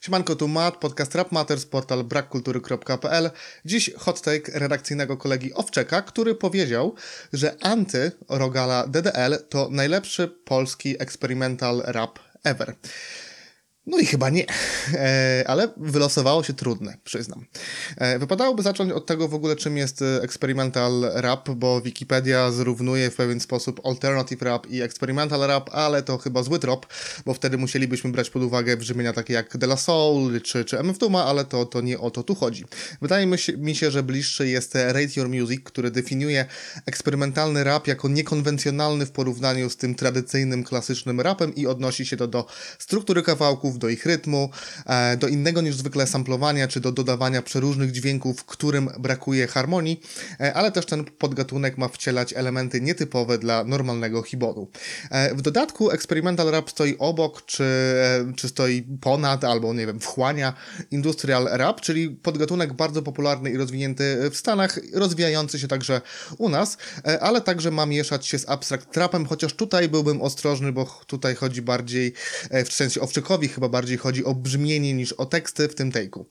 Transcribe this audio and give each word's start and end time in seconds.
Siemanko, 0.00 0.36
tu 0.36 0.48
Matt, 0.48 0.76
podcast 0.76 1.14
Rap 1.14 1.32
Matters, 1.32 1.66
portal 1.66 2.04
brakkultury.pl. 2.04 3.30
Dziś 3.64 3.90
hot 3.98 4.20
take 4.20 4.58
redakcyjnego 4.58 5.16
kolegi 5.16 5.54
Owczeka, 5.54 6.02
który 6.02 6.34
powiedział, 6.34 6.94
że 7.32 7.56
anty 7.62 8.12
Rogala 8.28 8.86
DDL 8.86 9.38
to 9.48 9.68
najlepszy 9.70 10.28
polski 10.28 11.02
experimental 11.02 11.82
rap 11.86 12.18
ever. 12.44 12.74
No 13.86 13.98
i 13.98 14.06
chyba 14.06 14.30
nie, 14.30 14.46
e, 14.94 15.44
ale 15.46 15.68
wylosowało 15.76 16.42
się 16.42 16.52
trudne, 16.52 16.96
przyznam. 17.04 17.44
E, 17.96 18.18
wypadałoby 18.18 18.62
zacząć 18.62 18.92
od 18.92 19.06
tego 19.06 19.28
w 19.28 19.34
ogóle, 19.34 19.56
czym 19.56 19.76
jest 19.76 20.02
e, 20.02 20.22
experimental 20.22 21.10
rap, 21.14 21.50
bo 21.50 21.80
Wikipedia 21.80 22.50
zrównuje 22.50 23.10
w 23.10 23.16
pewien 23.16 23.40
sposób 23.40 23.80
alternative 23.84 24.42
rap 24.42 24.66
i 24.66 24.82
experimental 24.82 25.40
rap, 25.40 25.70
ale 25.72 26.02
to 26.02 26.18
chyba 26.18 26.42
zły 26.42 26.58
trop, 26.58 26.86
bo 27.26 27.34
wtedy 27.34 27.58
musielibyśmy 27.58 28.12
brać 28.12 28.30
pod 28.30 28.42
uwagę 28.42 28.76
brzmienia 28.76 29.12
takie 29.12 29.34
jak 29.34 29.56
De 29.56 29.66
La 29.66 29.76
Soul 29.76 30.40
czy, 30.40 30.64
czy 30.64 30.78
MF 30.78 30.98
Dooma, 30.98 31.24
ale 31.24 31.44
to, 31.44 31.66
to 31.66 31.80
nie 31.80 31.98
o 31.98 32.10
to 32.10 32.22
tu 32.22 32.34
chodzi. 32.34 32.64
Wydaje 33.00 33.26
mi 33.56 33.74
się, 33.76 33.90
że 33.90 34.02
bliższy 34.02 34.48
jest 34.48 34.74
Rate 34.74 35.10
Your 35.16 35.28
Music, 35.28 35.60
który 35.64 35.90
definiuje 35.90 36.46
eksperymentalny 36.86 37.64
rap 37.64 37.86
jako 37.86 38.08
niekonwencjonalny 38.08 39.06
w 39.06 39.10
porównaniu 39.10 39.70
z 39.70 39.76
tym 39.76 39.94
tradycyjnym, 39.94 40.64
klasycznym 40.64 41.20
rapem 41.20 41.54
i 41.54 41.66
odnosi 41.66 42.06
się 42.06 42.16
to 42.16 42.26
do 42.26 42.46
struktury 42.78 43.22
kawałków, 43.22 43.71
do 43.78 43.88
ich 43.88 44.06
rytmu, 44.06 44.50
e, 44.86 45.16
do 45.16 45.28
innego 45.28 45.60
niż 45.60 45.76
zwykle 45.76 46.06
samplowania, 46.06 46.68
czy 46.68 46.80
do 46.80 46.92
dodawania 46.92 47.42
przeróżnych 47.42 47.92
dźwięków, 47.92 48.44
którym 48.44 48.88
brakuje 48.98 49.46
harmonii, 49.46 50.00
e, 50.40 50.54
ale 50.54 50.72
też 50.72 50.86
ten 50.86 51.04
podgatunek 51.04 51.78
ma 51.78 51.88
wcielać 51.88 52.32
elementy 52.32 52.80
nietypowe 52.80 53.38
dla 53.38 53.64
normalnego 53.64 54.22
hiboru. 54.22 54.70
E, 55.10 55.34
w 55.34 55.42
dodatku 55.42 55.90
experimental 55.90 56.50
rap 56.50 56.70
stoi 56.70 56.96
obok, 56.98 57.44
czy, 57.46 57.64
czy 58.36 58.48
stoi 58.48 58.82
ponad, 59.00 59.44
albo 59.44 59.74
nie 59.74 59.86
wiem, 59.86 60.00
wchłania 60.00 60.54
industrial 60.90 61.48
rap, 61.50 61.80
czyli 61.80 62.10
podgatunek 62.10 62.72
bardzo 62.72 63.02
popularny 63.02 63.50
i 63.50 63.56
rozwinięty 63.56 64.30
w 64.30 64.36
Stanach, 64.36 64.80
rozwijający 64.94 65.58
się 65.58 65.68
także 65.68 66.00
u 66.38 66.48
nas, 66.48 66.76
ale 67.20 67.40
także 67.40 67.70
ma 67.70 67.86
mieszać 67.86 68.26
się 68.26 68.38
z 68.38 68.48
abstract 68.48 68.90
trapem, 68.90 69.26
chociaż 69.26 69.54
tutaj 69.54 69.88
byłbym 69.88 70.22
ostrożny, 70.22 70.72
bo 70.72 71.02
tutaj 71.06 71.34
chodzi 71.34 71.62
bardziej, 71.62 72.12
w 72.66 72.72
sensie 72.72 73.00
Owczykowi 73.00 73.48
chyba 73.48 73.61
bardziej 73.68 73.98
chodzi 73.98 74.24
o 74.24 74.34
brzmienie 74.34 74.94
niż 74.94 75.12
o 75.12 75.26
teksty 75.26 75.68
w 75.68 75.74
tym 75.74 75.92
take'u. 75.92 76.24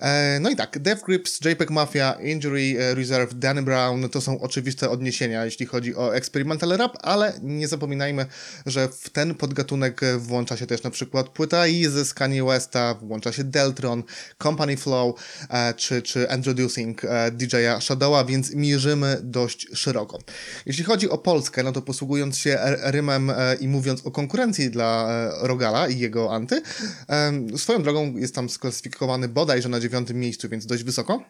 E, 0.00 0.38
no 0.40 0.50
i 0.50 0.56
tak, 0.56 0.78
Death 0.78 1.04
Grips, 1.04 1.40
JPEG 1.44 1.70
Mafia, 1.70 2.12
Injury 2.12 2.76
e, 2.78 2.94
Reserve, 2.94 3.34
Danny 3.34 3.62
Brown 3.62 4.08
to 4.08 4.20
są 4.20 4.40
oczywiste 4.40 4.90
odniesienia, 4.90 5.44
jeśli 5.44 5.66
chodzi 5.66 5.96
o 5.96 6.16
experimental 6.16 6.68
rap, 6.68 6.96
ale 7.02 7.32
nie 7.42 7.68
zapominajmy, 7.68 8.26
że 8.66 8.88
w 8.88 9.10
ten 9.10 9.34
podgatunek 9.34 10.00
włącza 10.18 10.56
się 10.56 10.66
też 10.66 10.82
na 10.82 10.90
przykład 10.90 11.28
płyta 11.28 11.66
Easy 11.66 12.04
z 12.04 12.14
Kanye 12.14 12.44
Westa, 12.44 12.94
włącza 12.94 13.32
się 13.32 13.44
Deltron, 13.44 14.02
Company 14.42 14.76
Flow 14.76 15.20
e, 15.50 15.74
czy, 15.74 16.02
czy 16.02 16.28
Introducing 16.36 17.02
DJ-a 17.32 17.80
Shadowa, 17.80 18.24
więc 18.24 18.54
mierzymy 18.54 19.18
dość 19.22 19.66
szeroko. 19.74 20.18
Jeśli 20.66 20.84
chodzi 20.84 21.10
o 21.10 21.18
Polskę, 21.18 21.62
no 21.62 21.72
to 21.72 21.82
posługując 21.82 22.38
się 22.38 22.58
rymem 22.82 23.32
i 23.60 23.68
mówiąc 23.68 24.06
o 24.06 24.10
konkurencji 24.10 24.70
dla 24.70 25.08
Rogala 25.40 25.88
i 25.88 25.98
jego 25.98 26.34
anty, 26.34 26.62
Swoją 27.56 27.82
drogą 27.82 28.16
jest 28.16 28.34
tam 28.34 28.48
sklasyfikowany 28.48 29.28
bodajże 29.28 29.68
na 29.68 29.80
dziewiątym 29.80 30.20
miejscu, 30.20 30.48
więc 30.48 30.66
dość 30.66 30.84
wysoko. 30.84 31.22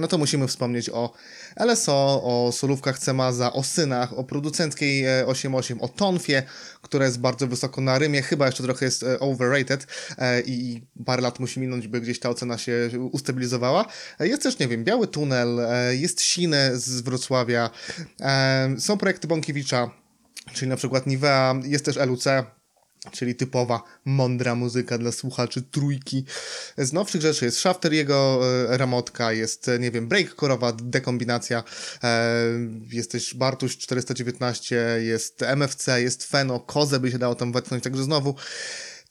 No 0.00 0.08
to 0.08 0.18
musimy 0.18 0.48
wspomnieć 0.48 0.90
o 0.90 1.12
LSO, 1.56 2.22
o 2.24 2.52
solówkach 2.52 2.98
Cemaza, 2.98 3.52
o 3.52 3.62
synach, 3.62 4.18
o 4.18 4.24
producenckiej 4.24 5.04
8.8, 5.04 5.76
e, 5.76 5.80
o 5.80 5.88
Tonfie, 5.88 6.42
które 6.82 7.06
jest 7.06 7.20
bardzo 7.20 7.46
wysoko 7.46 7.80
na 7.80 7.98
rymie, 7.98 8.22
chyba 8.22 8.46
jeszcze 8.46 8.62
trochę 8.62 8.84
jest 8.84 9.02
e, 9.02 9.20
overrated 9.20 9.86
e, 10.18 10.40
i 10.40 10.82
parę 11.04 11.22
lat 11.22 11.40
musi 11.40 11.60
minąć, 11.60 11.88
by 11.88 12.00
gdzieś 12.00 12.18
ta 12.20 12.30
ocena 12.30 12.58
się 12.58 12.90
ustabilizowała. 13.12 13.86
Jest 14.20 14.42
też, 14.42 14.58
nie 14.58 14.68
wiem, 14.68 14.84
Biały 14.84 15.06
Tunel, 15.06 15.60
jest 15.90 16.20
Siny 16.20 16.70
z 16.74 17.00
Wrocławia, 17.00 17.70
są 18.78 18.98
projekty 18.98 19.28
Bąkiewicza, 19.28 19.90
czyli 20.52 20.68
na 20.68 20.76
przykład 20.76 21.06
Nivea, 21.06 21.54
jest 21.64 21.84
też 21.84 21.96
LUC, 21.96 22.24
czyli 23.10 23.34
typowa, 23.34 23.82
mądra 24.04 24.54
muzyka 24.54 24.98
dla 24.98 25.12
słuchaczy 25.12 25.62
trójki. 25.62 26.24
Z 26.78 26.92
nowszych 26.92 27.22
rzeczy 27.22 27.44
jest 27.44 27.58
Shafter, 27.58 27.92
jego 27.92 28.40
e, 28.70 28.76
ramotka, 28.76 29.32
jest, 29.32 29.68
e, 29.68 29.78
nie 29.78 29.90
wiem, 29.90 30.08
breakcore'owa 30.08 30.72
dekombinacja, 30.76 31.64
e, 32.04 32.34
jest 32.90 33.12
też 33.12 33.34
Bartuś 33.34 33.76
419, 33.76 34.76
jest 35.00 35.42
MFC, 35.42 36.02
jest 36.02 36.24
Feno, 36.24 36.60
Kozę 36.60 37.00
by 37.00 37.10
się 37.10 37.18
dało 37.18 37.34
tam 37.34 37.52
wetknąć, 37.52 37.84
także 37.84 38.04
znowu 38.04 38.34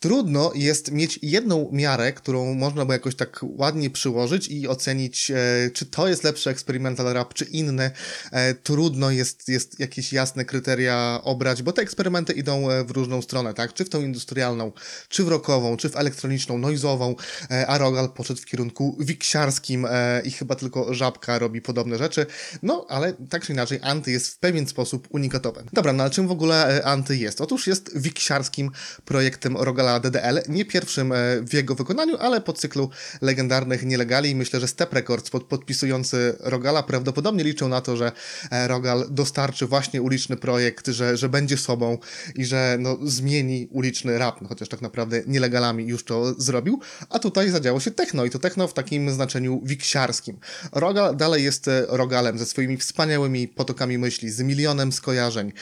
trudno 0.02 0.52
jest 0.56 0.92
mieć 0.92 1.20
jedną 1.22 1.70
miarę, 1.72 2.14
którą 2.14 2.54
można 2.54 2.86
by 2.86 2.94
jakoś 2.94 3.16
tak 3.16 3.40
ładnie 3.44 3.90
przyłożyć 3.90 4.48
i 4.48 4.68
ocenić, 4.68 5.32
e, 5.32 5.36
czy 5.74 5.86
to 5.86 6.08
jest 6.08 6.24
lepszy 6.24 6.50
experimental 6.50 7.14
rap, 7.14 7.34
czy 7.34 7.46
inny. 7.46 7.92
E, 8.32 8.54
trudno 8.54 9.12
jest, 9.12 9.48
jest 9.48 9.80
jakieś 9.80 10.14
jasne 10.14 10.46
kryteria 10.46 11.20
obrać, 11.24 11.64
bo 11.64 11.72
te 11.72 11.82
eksperymenty 11.82 12.34
idą 12.34 12.72
e, 12.72 12.84
w 12.84 12.92
różną 12.92 13.22
stronę, 13.22 13.54
tak? 13.54 13.74
Czy 13.74 13.86
w 13.86 13.90
tą 13.90 14.02
industrialną, 14.02 14.72
czy 15.10 15.24
w 15.24 15.28
rockową, 15.28 15.78
czy 15.78 15.90
w 15.90 15.96
elektroniczną, 15.96 16.58
noizową, 16.58 17.16
e, 17.52 17.68
a 17.68 17.78
Rogal 17.78 18.10
poszedł 18.10 18.42
w 18.42 18.46
kierunku 18.46 18.98
wiksiarskim 19.00 19.86
e, 19.90 20.22
i 20.26 20.32
chyba 20.32 20.56
tylko 20.56 20.94
Żabka 20.94 21.40
robi 21.40 21.62
podobne 21.62 21.98
rzeczy. 21.98 22.26
No, 22.64 22.86
ale 22.90 23.14
tak 23.30 23.46
czy 23.46 23.54
inaczej, 23.54 23.80
Anty 23.82 24.12
jest 24.12 24.28
w 24.28 24.38
pewien 24.38 24.68
sposób 24.68 25.08
unikatowy. 25.12 25.64
Dobra, 25.74 25.94
no 25.94 26.04
ale 26.04 26.12
czym 26.12 26.28
w 26.28 26.32
ogóle 26.32 26.78
e, 26.78 26.86
Anty 26.86 27.18
jest? 27.18 27.42
Otóż 27.42 27.68
jest 27.68 27.92
wiksiarskim 27.96 28.72
projektem 29.06 29.58
Rogala 29.58 29.91
DDL, 30.00 30.42
nie 30.50 30.66
pierwszym 30.66 31.12
e, 31.12 31.16
w 31.42 31.54
jego 31.54 31.76
wykonaniu, 31.76 32.18
ale 32.18 32.42
po 32.42 32.54
cyklu 32.54 32.90
legendarnych 33.22 33.86
nielegali. 33.86 34.36
Myślę, 34.36 34.60
że 34.60 34.68
Step 34.68 34.94
Records 34.94 35.30
pod, 35.30 35.44
podpisujący 35.44 36.36
Rogala 36.40 36.84
prawdopodobnie 36.84 37.44
liczą 37.44 37.68
na 37.68 37.82
to, 37.82 37.98
że 37.98 38.12
e, 38.52 38.68
Rogal 38.68 39.06
dostarczy 39.10 39.68
właśnie 39.68 40.02
uliczny 40.02 40.38
projekt, 40.38 40.88
że, 40.88 41.18
że 41.18 41.30
będzie 41.30 41.58
sobą 41.58 41.98
i 42.36 42.46
że 42.46 42.78
no, 42.80 42.98
zmieni 43.04 43.68
uliczny 43.72 44.18
rap, 44.18 44.42
no, 44.42 44.48
chociaż 44.50 44.70
tak 44.70 44.82
naprawdę 44.82 45.22
nielegalami 45.28 45.88
już 45.88 46.04
to 46.04 46.34
zrobił. 46.42 46.80
A 47.10 47.20
tutaj 47.20 47.50
zadziało 47.50 47.80
się 47.80 47.92
techno 47.92 48.26
i 48.26 48.30
to 48.30 48.40
techno 48.40 48.68
w 48.68 48.74
takim 48.74 49.12
znaczeniu 49.12 49.62
wiksiarskim. 49.64 50.38
Rogal 50.72 51.16
dalej 51.18 51.44
jest 51.44 51.68
e, 51.68 51.86
Rogalem 51.88 52.38
ze 52.38 52.46
swoimi 52.46 52.78
wspaniałymi 52.78 53.48
potokami 53.48 53.98
myśli, 53.98 54.30
z 54.30 54.42
milionem 54.42 54.92
skojarzeń, 54.92 55.54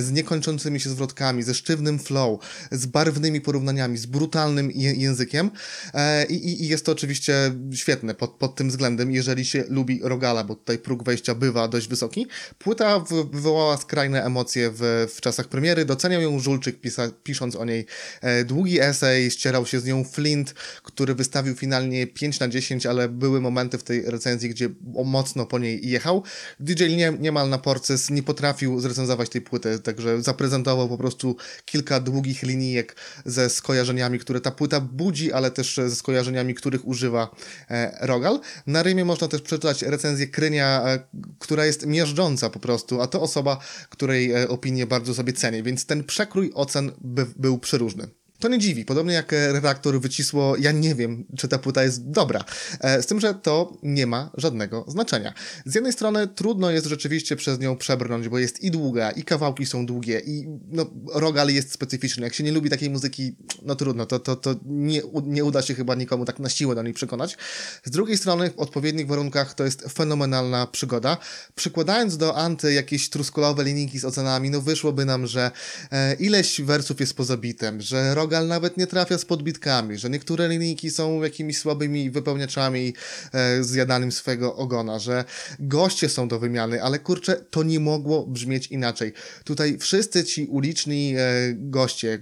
z 0.00 0.10
niekończącymi 0.10 0.80
się 0.80 0.90
zwrotkami, 0.90 1.42
ze 1.42 1.54
sztywnym 1.54 1.98
flow, 1.98 2.40
z 2.70 2.86
barwnymi 2.86 3.40
porównaniami 3.40 3.67
porównaniami, 3.68 3.98
z 3.98 4.06
brutalnym 4.06 4.70
językiem 4.74 5.50
e, 5.94 6.26
i, 6.26 6.62
i 6.64 6.68
jest 6.68 6.86
to 6.86 6.92
oczywiście 6.92 7.34
świetne 7.74 8.14
pod, 8.14 8.30
pod 8.30 8.54
tym 8.54 8.68
względem, 8.68 9.12
jeżeli 9.12 9.44
się 9.44 9.64
lubi 9.68 10.00
Rogala, 10.02 10.44
bo 10.44 10.54
tutaj 10.54 10.78
próg 10.78 11.02
wejścia 11.02 11.34
bywa 11.34 11.68
dość 11.68 11.88
wysoki. 11.88 12.26
Płyta 12.58 13.00
wywołała 13.32 13.76
skrajne 13.76 14.24
emocje 14.24 14.70
w, 14.74 15.06
w 15.16 15.20
czasach 15.20 15.48
premiery, 15.48 15.84
doceniał 15.84 16.22
ją 16.22 16.40
Żulczyk 16.40 16.80
pisa, 16.80 17.10
pisząc 17.22 17.56
o 17.56 17.64
niej 17.64 17.86
e, 18.20 18.44
długi 18.44 18.80
esej, 18.80 19.30
ścierał 19.30 19.66
się 19.66 19.80
z 19.80 19.84
nią 19.84 20.04
Flint, 20.04 20.54
który 20.82 21.14
wystawił 21.14 21.54
finalnie 21.54 22.06
5 22.06 22.40
na 22.40 22.48
10, 22.48 22.86
ale 22.86 23.08
były 23.08 23.40
momenty 23.40 23.78
w 23.78 23.82
tej 23.82 24.02
recenzji, 24.02 24.48
gdzie 24.48 24.68
mocno 25.04 25.46
po 25.46 25.58
niej 25.58 25.88
jechał. 25.88 26.22
DJ 26.60 26.96
nie, 26.96 27.12
niemal 27.20 27.48
na 27.48 27.58
porcys 27.58 28.10
nie 28.10 28.22
potrafił 28.22 28.80
zrecenzować 28.80 29.28
tej 29.28 29.40
płyty, 29.40 29.78
także 29.78 30.22
zaprezentował 30.22 30.88
po 30.88 30.98
prostu 30.98 31.36
kilka 31.64 32.00
długich 32.00 32.42
linijek 32.42 32.96
ze 33.24 33.50
skojarzeniami, 33.58 34.18
które 34.18 34.40
ta 34.40 34.50
płyta 34.50 34.80
budzi, 34.80 35.32
ale 35.32 35.50
też 35.50 35.76
ze 35.76 35.96
skojarzeniami, 35.96 36.54
których 36.54 36.88
używa 36.88 37.36
e, 37.70 38.06
Rogal. 38.06 38.40
Na 38.66 38.82
Rymie 38.82 39.04
można 39.04 39.28
też 39.28 39.42
przeczytać 39.42 39.82
recenzję 39.82 40.26
Krynia, 40.26 40.82
e, 40.86 40.98
która 41.38 41.66
jest 41.66 41.86
miażdżąca 41.86 42.50
po 42.50 42.58
prostu, 42.58 43.00
a 43.00 43.06
to 43.06 43.20
osoba, 43.22 43.58
której 43.88 44.32
e, 44.32 44.48
opinię 44.48 44.86
bardzo 44.86 45.14
sobie 45.14 45.32
cenię, 45.32 45.62
więc 45.62 45.86
ten 45.86 46.04
przekrój 46.04 46.50
ocen 46.54 46.92
by, 47.00 47.26
był 47.36 47.58
przeróżny. 47.58 48.08
To 48.40 48.48
nie 48.48 48.58
dziwi, 48.58 48.84
podobnie 48.84 49.14
jak 49.14 49.32
e, 49.32 49.52
redaktor 49.52 50.00
wycisło, 50.00 50.56
ja 50.56 50.72
nie 50.72 50.94
wiem, 50.94 51.24
czy 51.36 51.48
ta 51.48 51.58
płyta 51.58 51.82
jest 51.82 52.10
dobra. 52.10 52.44
E, 52.80 53.02
z 53.02 53.06
tym, 53.06 53.20
że 53.20 53.34
to 53.34 53.78
nie 53.82 54.06
ma 54.06 54.30
żadnego 54.36 54.84
znaczenia. 54.88 55.34
Z 55.66 55.74
jednej 55.74 55.92
strony 55.92 56.28
trudno 56.28 56.70
jest 56.70 56.86
rzeczywiście 56.86 57.36
przez 57.36 57.58
nią 57.58 57.76
przebrnąć, 57.76 58.28
bo 58.28 58.38
jest 58.38 58.62
i 58.62 58.70
długa, 58.70 59.10
i 59.10 59.22
kawałki 59.22 59.66
są 59.66 59.86
długie, 59.86 60.20
i 60.20 60.46
no, 60.68 60.90
rogal 61.14 61.48
jest 61.48 61.72
specyficzny. 61.72 62.24
Jak 62.24 62.34
się 62.34 62.44
nie 62.44 62.52
lubi 62.52 62.70
takiej 62.70 62.90
muzyki, 62.90 63.36
no 63.62 63.74
trudno, 63.74 64.06
to, 64.06 64.18
to, 64.18 64.36
to 64.36 64.54
nie, 64.64 65.02
nie 65.24 65.44
uda 65.44 65.62
się 65.62 65.74
chyba 65.74 65.94
nikomu 65.94 66.24
tak 66.24 66.38
na 66.38 66.48
siłę 66.48 66.74
do 66.74 66.82
niej 66.82 66.94
przekonać. 66.94 67.36
Z 67.84 67.90
drugiej 67.90 68.16
strony, 68.16 68.50
w 68.50 68.58
odpowiednich 68.58 69.06
warunkach 69.06 69.54
to 69.54 69.64
jest 69.64 69.82
fenomenalna 69.92 70.66
przygoda. 70.66 71.16
Przykładając 71.54 72.16
do 72.16 72.36
anty 72.36 72.72
jakieś 72.72 73.10
truskulowe 73.10 73.64
linijki 73.64 73.98
z 73.98 74.04
ocenami, 74.04 74.50
no 74.50 74.60
wyszłoby 74.60 75.04
nam, 75.04 75.26
że 75.26 75.50
e, 75.90 76.14
ileś 76.14 76.60
wersów 76.60 77.00
jest 77.00 77.14
poza 77.14 77.36
bitem, 77.36 77.80
że 77.80 78.14
rogal 78.14 78.27
Rogal 78.28 78.48
nawet 78.48 78.76
nie 78.76 78.86
trafia 78.86 79.18
z 79.18 79.24
podbitkami, 79.24 79.98
że 79.98 80.10
niektóre 80.10 80.48
linijki 80.48 80.90
są 80.90 81.22
jakimiś 81.22 81.58
słabymi 81.58 82.10
wypełniaczami 82.10 82.94
e, 83.32 83.64
zjadaniem 83.64 84.12
swojego 84.12 84.56
ogona, 84.56 84.98
że 84.98 85.24
goście 85.58 86.08
są 86.08 86.28
do 86.28 86.38
wymiany, 86.38 86.82
ale 86.82 86.98
kurczę, 86.98 87.36
to 87.50 87.62
nie 87.62 87.80
mogło 87.80 88.26
brzmieć 88.26 88.66
inaczej. 88.66 89.12
Tutaj 89.44 89.78
wszyscy 89.78 90.24
ci 90.24 90.46
uliczni 90.46 91.14
e, 91.16 91.20
goście, 91.54 92.18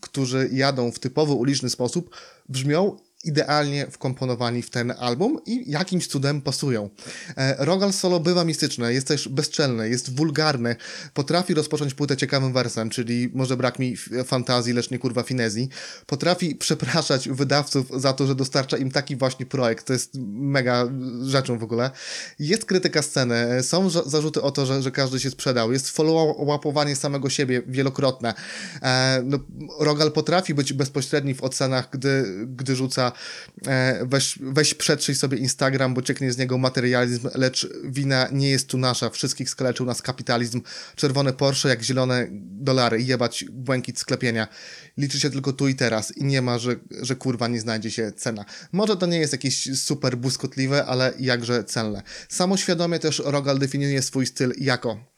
którzy 0.00 0.48
jadą 0.52 0.92
w 0.92 0.98
typowy 0.98 1.32
uliczny 1.32 1.70
sposób, 1.70 2.16
brzmią 2.48 2.96
idealnie 3.24 3.86
wkomponowani 3.90 4.62
w 4.62 4.70
ten 4.70 4.94
album 4.98 5.38
i 5.46 5.70
jakimś 5.70 6.06
cudem 6.06 6.42
pasują. 6.42 6.90
E, 7.36 7.64
Rogal 7.64 7.92
solo 7.92 8.20
bywa 8.20 8.44
mistyczne, 8.44 8.92
jest 8.92 9.06
też 9.08 9.28
bezczelny, 9.28 9.88
jest 9.88 10.16
wulgarny, 10.16 10.76
potrafi 11.14 11.54
rozpocząć 11.54 11.94
płytę 11.94 12.16
ciekawym 12.16 12.52
wersem, 12.52 12.90
czyli 12.90 13.30
może 13.34 13.56
brak 13.56 13.78
mi 13.78 13.96
fantazji, 14.24 14.72
lecz 14.72 14.90
nie 14.90 14.98
kurwa 14.98 15.22
finezji. 15.22 15.68
Potrafi 16.06 16.54
przepraszać 16.56 17.28
wydawców 17.28 17.86
za 17.96 18.12
to, 18.12 18.26
że 18.26 18.34
dostarcza 18.34 18.76
im 18.76 18.90
taki 18.90 19.16
właśnie 19.16 19.46
projekt, 19.46 19.86
to 19.86 19.92
jest 19.92 20.10
mega 20.30 20.88
rzeczą 21.22 21.58
w 21.58 21.62
ogóle. 21.62 21.90
Jest 22.38 22.64
krytyka 22.64 23.02
sceny, 23.02 23.62
są 23.62 23.90
za- 23.90 24.02
zarzuty 24.06 24.42
o 24.42 24.50
to, 24.50 24.66
że, 24.66 24.82
że 24.82 24.90
każdy 24.90 25.20
się 25.20 25.30
sprzedał, 25.30 25.72
jest 25.72 25.88
follow-upowanie 25.90 26.96
samego 26.96 27.30
siebie 27.30 27.62
wielokrotne. 27.66 28.34
E, 28.82 29.22
no, 29.24 29.38
Rogal 29.78 30.12
potrafi 30.12 30.54
być 30.54 30.72
bezpośredni 30.72 31.34
w 31.34 31.42
ocenach, 31.42 31.88
gdy, 31.92 32.24
gdy 32.46 32.76
rzuca 32.76 33.09
e, 33.66 34.06
weź, 34.06 34.38
weź 34.42 34.74
przetrzyj 34.74 35.14
sobie 35.14 35.38
Instagram, 35.38 35.94
bo 35.94 36.02
cieknie 36.02 36.32
z 36.32 36.38
niego 36.38 36.58
materializm, 36.58 37.28
lecz 37.34 37.68
wina 37.84 38.28
nie 38.32 38.50
jest 38.50 38.68
tu 38.68 38.78
nasza, 38.78 39.10
wszystkich 39.10 39.50
skaleczył 39.50 39.86
nas 39.86 40.02
kapitalizm, 40.02 40.62
czerwone 40.96 41.32
Porsche 41.32 41.68
jak 41.68 41.82
zielone 41.82 42.26
dolary, 42.42 43.02
jebać 43.02 43.44
błękit 43.50 43.98
sklepienia. 43.98 44.48
Liczy 44.96 45.20
się 45.20 45.30
tylko 45.30 45.52
tu 45.52 45.68
i 45.68 45.74
teraz 45.74 46.16
i 46.16 46.24
nie 46.24 46.42
ma, 46.42 46.58
że, 46.58 46.76
że 47.02 47.16
kurwa 47.16 47.48
nie 47.48 47.60
znajdzie 47.60 47.90
się 47.90 48.12
cena. 48.12 48.44
Może 48.72 48.96
to 48.96 49.06
nie 49.06 49.18
jest 49.18 49.32
jakieś 49.32 49.80
super 49.80 50.16
błyskotliwe, 50.16 50.86
ale 50.86 51.12
jakże 51.18 51.64
celne. 51.64 52.02
Samoświadomie 52.28 52.98
też 52.98 53.22
Rogal 53.24 53.58
definiuje 53.58 54.02
swój 54.02 54.26
styl 54.26 54.52
jako 54.58 55.10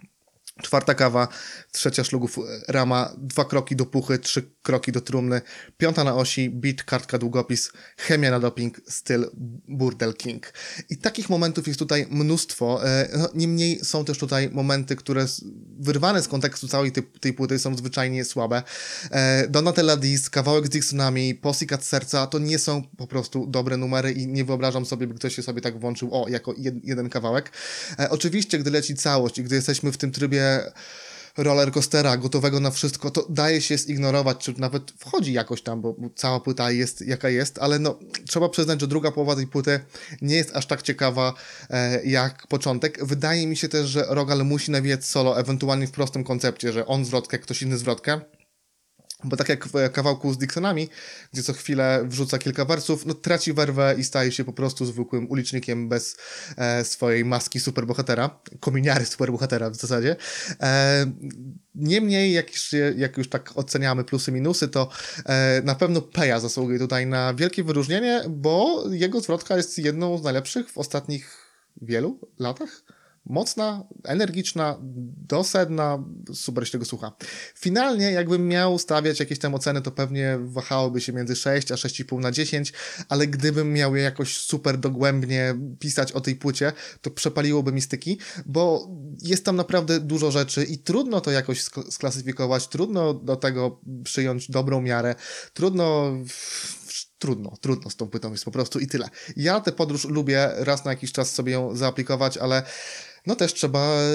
Czwarta 0.62 0.94
kawa, 0.94 1.28
trzecia 1.72 2.04
szlugów 2.04 2.38
rama, 2.68 3.12
dwa 3.18 3.44
kroki 3.44 3.76
do 3.76 3.86
puchy, 3.86 4.18
trzy 4.18 4.42
kroki 4.62 4.92
do 4.92 5.00
trumny, 5.00 5.40
piąta 5.78 6.04
na 6.04 6.14
osi, 6.14 6.50
beat, 6.50 6.82
kartka, 6.82 7.18
długopis, 7.18 7.72
chemia 7.96 8.30
na 8.30 8.40
doping, 8.40 8.80
styl 8.88 9.30
burdel 9.68 10.14
king. 10.14 10.52
I 10.90 10.96
takich 10.96 11.30
momentów 11.30 11.66
jest 11.66 11.78
tutaj 11.78 12.06
mnóstwo. 12.10 12.88
e, 12.88 13.08
no, 13.18 13.28
Niemniej 13.34 13.84
są 13.84 14.04
też 14.04 14.18
tutaj 14.18 14.50
momenty, 14.52 14.96
które 14.96 15.26
wyrwane 15.80 16.22
z 16.22 16.28
kontekstu 16.28 16.68
całej 16.68 16.92
tej, 16.92 17.02
tej 17.02 17.32
płyty 17.32 17.58
są 17.58 17.76
zwyczajnie 17.76 18.24
słabe. 18.24 18.62
E, 19.10 19.48
Donatella 19.48 19.96
Dis, 19.96 20.30
kawałek 20.30 20.66
z 20.66 20.68
Dixonami, 20.68 21.34
Pussycat 21.34 21.84
Serca, 21.84 22.26
to 22.26 22.38
nie 22.38 22.58
są 22.58 22.82
po 22.96 23.06
prostu 23.06 23.46
dobre 23.46 23.76
numery 23.76 24.12
i 24.12 24.26
nie 24.26 24.44
wyobrażam 24.44 24.86
sobie, 24.86 25.06
by 25.06 25.14
ktoś 25.14 25.34
się 25.34 25.42
sobie 25.42 25.60
tak 25.60 25.80
włączył, 25.80 26.08
o, 26.12 26.28
jako 26.28 26.54
jed, 26.58 26.74
jeden 26.84 27.10
kawałek. 27.10 27.52
E, 27.98 28.10
oczywiście, 28.10 28.58
gdy 28.58 28.70
leci 28.70 28.94
całość 28.94 29.38
i 29.38 29.44
gdy 29.44 29.56
jesteśmy 29.56 29.92
w 29.92 29.96
tym 29.96 30.12
trybie 30.12 30.51
roller 31.36 31.72
coastera, 31.72 32.16
gotowego 32.16 32.60
na 32.60 32.70
wszystko, 32.70 33.10
to 33.10 33.26
daje 33.28 33.60
się 33.60 33.78
zignorować, 33.78 34.38
czy 34.38 34.54
nawet 34.58 34.90
wchodzi 34.98 35.32
jakoś 35.32 35.62
tam, 35.62 35.80
bo 35.80 35.96
cała 36.14 36.40
płyta 36.40 36.70
jest 36.70 37.06
jaka 37.06 37.28
jest, 37.28 37.58
ale 37.58 37.78
no, 37.78 37.98
trzeba 38.28 38.48
przyznać, 38.48 38.80
że 38.80 38.86
druga 38.86 39.12
połowa 39.12 39.36
tej 39.36 39.46
płyty 39.46 39.80
nie 40.22 40.36
jest 40.36 40.56
aż 40.56 40.66
tak 40.66 40.82
ciekawa 40.82 41.34
e, 41.70 42.04
jak 42.04 42.46
początek. 42.46 43.04
Wydaje 43.04 43.46
mi 43.46 43.56
się 43.56 43.68
też, 43.68 43.88
że 43.88 44.04
Rogal 44.08 44.44
musi 44.44 44.70
nawijać 44.70 45.04
solo, 45.04 45.40
ewentualnie 45.40 45.86
w 45.86 45.90
prostym 45.90 46.24
koncepcie, 46.24 46.72
że 46.72 46.86
on 46.86 47.04
zwrotkę, 47.04 47.38
ktoś 47.38 47.62
inny 47.62 47.78
zwrotkę. 47.78 48.20
Bo 49.24 49.36
tak 49.36 49.48
jak 49.48 49.66
w 49.66 49.72
kawałku 49.92 50.32
z 50.32 50.38
Dixonami, 50.38 50.88
gdzie 51.32 51.42
co 51.42 51.52
chwilę 51.52 52.04
wrzuca 52.04 52.38
kilka 52.38 52.64
wersów, 52.64 53.06
no 53.06 53.14
traci 53.14 53.52
werwę 53.52 53.94
i 53.98 54.04
staje 54.04 54.32
się 54.32 54.44
po 54.44 54.52
prostu 54.52 54.86
zwykłym 54.86 55.30
ulicznikiem 55.30 55.88
bez 55.88 56.16
e, 56.56 56.84
swojej 56.84 57.24
maski 57.24 57.60
superbohatera, 57.60 58.40
kominiary 58.60 59.06
superbohatera 59.06 59.70
w 59.70 59.76
zasadzie. 59.76 60.16
E, 60.60 61.06
niemniej, 61.74 62.32
jak 62.32 62.52
już, 62.52 62.74
jak 62.96 63.18
już 63.18 63.28
tak 63.28 63.52
oceniamy 63.54 64.04
plusy, 64.04 64.32
minusy, 64.32 64.68
to 64.68 64.88
e, 65.26 65.62
na 65.64 65.74
pewno 65.74 66.02
Peja 66.02 66.40
zasługuje 66.40 66.78
tutaj 66.78 67.06
na 67.06 67.34
wielkie 67.34 67.64
wyróżnienie, 67.64 68.22
bo 68.28 68.84
jego 68.90 69.20
zwrotka 69.20 69.56
jest 69.56 69.78
jedną 69.78 70.18
z 70.18 70.22
najlepszych 70.22 70.70
w 70.70 70.78
ostatnich 70.78 71.38
wielu 71.82 72.18
latach 72.38 72.82
mocna, 73.24 73.84
energiczna, 74.04 74.78
dosedna, 75.28 76.04
super 76.34 76.66
się 76.66 76.72
tego 76.72 76.84
słucha. 76.84 77.12
Finalnie, 77.54 78.12
jakbym 78.12 78.48
miał 78.48 78.78
stawiać 78.78 79.20
jakieś 79.20 79.38
tam 79.38 79.54
oceny, 79.54 79.82
to 79.82 79.90
pewnie 79.90 80.38
wahałoby 80.40 81.00
się 81.00 81.12
między 81.12 81.36
6 81.36 81.72
a 81.72 81.74
6,5 81.74 82.18
na 82.18 82.32
10, 82.32 82.72
ale 83.08 83.26
gdybym 83.26 83.72
miał 83.72 83.96
je 83.96 84.02
jakoś 84.02 84.36
super 84.36 84.78
dogłębnie 84.78 85.54
pisać 85.78 86.12
o 86.12 86.20
tej 86.20 86.36
płycie, 86.36 86.72
to 87.00 87.10
przepaliłoby 87.10 87.72
mi 87.72 87.80
styki, 87.80 88.18
bo 88.46 88.88
jest 89.22 89.44
tam 89.44 89.56
naprawdę 89.56 90.00
dużo 90.00 90.30
rzeczy 90.30 90.64
i 90.64 90.78
trudno 90.78 91.20
to 91.20 91.30
jakoś 91.30 91.64
sk- 91.64 91.90
sklasyfikować, 91.90 92.68
trudno 92.68 93.14
do 93.14 93.36
tego 93.36 93.80
przyjąć 94.04 94.50
dobrą 94.50 94.82
miarę, 94.82 95.14
trudno 95.54 96.12
trudno, 97.18 97.56
trudno 97.60 97.90
z 97.90 97.96
tą 97.96 98.08
płytą 98.08 98.32
jest 98.32 98.44
po 98.44 98.50
prostu 98.50 98.78
i 98.78 98.86
tyle. 98.86 99.08
Ja 99.36 99.60
tę 99.60 99.72
podróż 99.72 100.04
lubię, 100.04 100.50
raz 100.56 100.84
na 100.84 100.90
jakiś 100.90 101.12
czas 101.12 101.34
sobie 101.34 101.52
ją 101.52 101.76
zaaplikować, 101.76 102.38
ale 102.38 102.62
no 103.26 103.36
też 103.36 103.54
trzeba 103.54 103.80
e, 103.80 104.08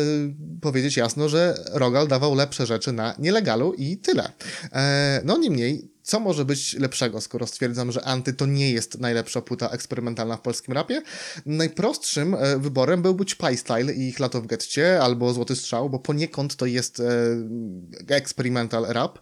powiedzieć 0.61 0.97
jasno, 0.97 1.29
że 1.29 1.63
Rogal 1.71 2.07
dawał 2.07 2.35
lepsze 2.35 2.65
rzeczy 2.65 2.91
na 2.91 3.15
nielegalu 3.19 3.73
i 3.73 3.97
tyle. 3.97 4.31
E, 4.73 5.21
no 5.25 5.37
niemniej, 5.37 5.91
co 6.07 6.19
może 6.19 6.45
być 6.45 6.73
lepszego, 6.73 7.21
skoro 7.21 7.47
stwierdzam, 7.47 7.91
że 7.91 8.05
Anty 8.05 8.33
to 8.33 8.45
nie 8.45 8.71
jest 8.71 8.99
najlepsza 8.99 9.41
płyta 9.41 9.69
eksperymentalna 9.69 10.37
w 10.37 10.41
polskim 10.41 10.73
rapie? 10.73 11.01
Najprostszym 11.45 12.35
e, 12.35 12.57
wyborem 12.57 13.01
byłby 13.01 13.25
Pie 13.25 13.57
Style 13.57 13.93
i 13.93 14.07
ich 14.07 14.19
Lato 14.19 14.41
w 14.41 14.47
getcie 14.47 15.01
albo 15.01 15.33
Złoty 15.33 15.55
Strzał, 15.55 15.89
bo 15.89 15.99
poniekąd 15.99 16.55
to 16.55 16.65
jest 16.65 16.99
e, 16.99 18.15
experimental 18.15 18.85
rap. 18.87 19.19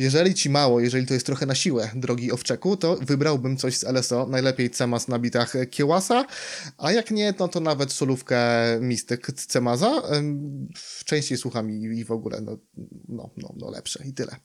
Jeżeli 0.00 0.34
ci 0.34 0.50
mało, 0.50 0.80
jeżeli 0.80 1.06
to 1.06 1.14
jest 1.14 1.26
trochę 1.26 1.46
na 1.46 1.54
siłę, 1.54 1.90
drogi 1.94 2.32
Owczeku, 2.32 2.76
to 2.76 2.96
wybrałbym 2.96 3.56
coś 3.56 3.76
z 3.76 3.84
LSO, 3.84 4.26
najlepiej 4.26 4.70
Cemas 4.70 5.08
na 5.08 5.18
bitach 5.18 5.52
Kiełasa, 5.70 6.24
a 6.78 6.92
jak 6.92 7.10
nie, 7.10 7.34
no 7.38 7.48
to 7.48 7.60
nawet 7.60 7.92
solówkę 7.92 8.38
Mistyk 8.80 9.32
Cemaza. 9.32 10.02
Częściej 11.04 11.38
słucham 11.38 11.70
i, 11.70 11.98
i 11.98 12.04
w 12.04 12.10
ogóle, 12.10 12.40
no, 12.40 12.58
no, 13.08 13.30
no, 13.36 13.54
no 13.56 13.70
lepsze 13.70 14.04
i 14.04 14.12
tyle. 14.12 14.36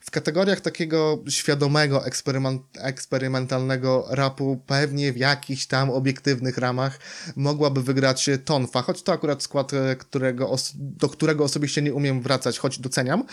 W 0.00 0.10
kategoriach 0.10 0.60
takiego 0.60 1.22
świadomego, 1.28 2.06
eksperyment, 2.06 2.62
eksperymentalnego 2.78 4.06
rapu, 4.10 4.62
pewnie 4.66 5.12
w 5.12 5.16
jakichś 5.16 5.66
tam 5.66 5.90
obiektywnych 5.90 6.58
ramach 6.58 6.98
mogłaby 7.36 7.82
wygrać 7.82 8.30
Tonfa, 8.44 8.82
choć 8.82 9.02
to 9.02 9.12
akurat 9.12 9.42
skład, 9.42 9.72
e, 9.72 9.96
którego 9.96 10.56
do 10.74 11.08
którego 11.08 11.44
osobiście 11.44 11.82
nie 11.82 11.94
umiem 11.94 12.22
wracać, 12.22 12.58
choć 12.58 12.78
doceniam. 12.78 13.24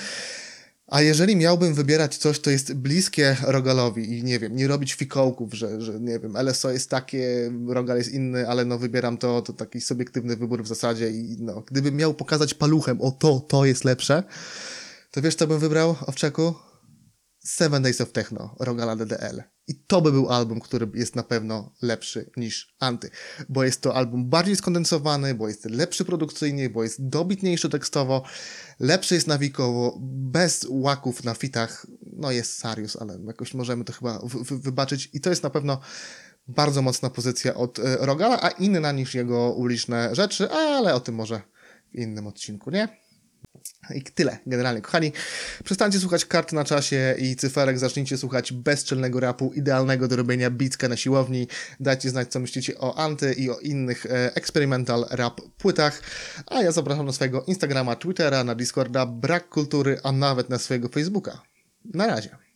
A 0.92 1.02
jeżeli 1.02 1.36
miałbym 1.36 1.74
wybierać 1.74 2.18
coś, 2.18 2.40
to 2.40 2.50
jest 2.50 2.74
bliskie 2.74 3.38
Rogalowi 3.42 4.20
i 4.20 4.24
nie 4.24 4.40
wiem, 4.40 4.56
nie 4.56 4.68
robić 4.68 4.94
fikołków, 4.94 5.54
że, 5.54 5.82
że 5.82 6.00
nie 6.00 6.20
wiem, 6.20 6.38
LSO 6.38 6.72
jest 6.72 6.90
takie, 6.90 7.52
Rogal 7.68 7.98
jest 7.98 8.12
inny, 8.12 8.50
ale 8.50 8.66
no 8.66 8.78
wybieram 8.78 9.18
to, 9.18 9.42
to 9.42 9.54
taki 9.54 9.82
subiektywny 9.82 10.36
wybór 10.36 10.64
w 10.64 10.68
zasadzie 10.68 11.10
i 11.10 11.38
no, 11.40 11.64
gdybym 11.68 11.96
miał 11.96 12.14
pokazać 12.14 12.54
paluchem, 12.54 13.02
o 13.02 13.12
to, 13.12 13.40
to 13.40 13.66
jest 13.66 13.86
lepsze, 13.86 14.24
to 15.12 15.22
wiesz 15.22 15.36
co 15.36 15.48
bym 15.48 15.60
wybrał, 15.60 15.96
Owczeku? 16.08 16.54
Seven 17.40 17.84
Days 17.84 18.02
of 18.02 18.12
Techno, 18.12 18.56
Rogala 18.60 18.96
DDL. 18.96 19.44
I 19.70 19.76
to 19.76 20.02
by 20.02 20.12
był 20.12 20.30
album, 20.30 20.60
który 20.60 20.88
jest 20.94 21.16
na 21.16 21.24
pewno 21.24 21.72
lepszy 21.82 22.30
niż 22.38 22.76
Anty, 22.80 23.10
bo 23.50 23.64
jest 23.64 23.82
to 23.82 23.96
album 23.96 24.30
bardziej 24.30 24.56
skondensowany, 24.56 25.36
bo 25.36 25.48
jest 25.48 25.66
lepszy 25.66 26.06
produkcyjnie, 26.06 26.70
bo 26.70 26.84
jest 26.84 27.08
dobitniejszy 27.08 27.70
tekstowo, 27.70 28.24
lepszy 28.80 29.16
jest 29.16 29.28
nawikowo, 29.28 29.98
bez 30.02 30.66
łaków 30.70 31.24
na 31.24 31.34
fitach, 31.34 31.88
no 32.14 32.32
jest 32.32 32.58
Sarius, 32.58 32.96
ale 32.96 33.20
jakoś 33.28 33.54
możemy 33.54 33.86
to 33.86 33.94
chyba 33.94 34.20
wy- 34.24 34.44
wy- 34.44 34.60
wybaczyć. 34.60 35.10
I 35.14 35.22
to 35.22 35.30
jest 35.30 35.44
na 35.44 35.50
pewno 35.50 35.80
bardzo 36.48 36.82
mocna 36.82 37.10
pozycja 37.10 37.54
od 37.56 37.80
e, 37.80 37.98
Rogala, 38.00 38.42
a 38.42 38.50
inna 38.50 38.92
niż 38.92 39.16
jego 39.16 39.52
uliczne 39.54 40.16
rzeczy, 40.16 40.52
ale 40.52 40.96
o 40.96 41.00
tym 41.00 41.16
może 41.16 41.42
w 41.94 41.96
innym 41.96 42.28
odcinku, 42.28 42.72
nie? 42.72 42.88
I 43.96 44.02
tyle, 44.02 44.38
generalnie. 44.46 44.82
Kochani, 44.82 45.12
przestańcie 45.64 46.00
słuchać 46.00 46.26
kart 46.26 46.52
na 46.54 46.64
czasie 46.64 47.16
i 47.18 47.36
cyferek, 47.36 47.80
zacznijcie 47.80 48.18
słuchać 48.18 48.54
bezczelnego 48.54 49.20
rapu, 49.20 49.52
idealnego 49.56 50.08
do 50.08 50.16
robienia 50.16 50.50
bicka 50.50 50.88
na 50.88 50.98
siłowni. 50.98 51.48
Dajcie 51.80 52.10
znać, 52.10 52.32
co 52.32 52.40
myślicie 52.40 52.78
o 52.78 52.98
Anty 52.98 53.34
i 53.34 53.50
o 53.50 53.60
innych 53.60 54.06
e, 54.06 54.36
experimental 54.36 55.06
rap 55.10 55.42
płytach. 55.58 56.02
A 56.48 56.62
ja 56.62 56.72
zapraszam 56.72 57.06
na 57.06 57.12
swojego 57.12 57.44
Instagrama, 57.44 57.96
Twittera, 57.96 58.44
na 58.44 58.56
Discorda, 58.56 59.06
Brak 59.06 59.50
Kultury, 59.50 60.00
a 60.04 60.12
nawet 60.12 60.50
na 60.50 60.58
swojego 60.58 60.90
Facebooka. 60.90 61.42
Na 61.94 62.08
razie. 62.08 62.49